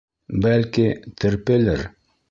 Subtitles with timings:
[0.45, 0.87] Бәлки,
[1.25, 1.89] терпелер?..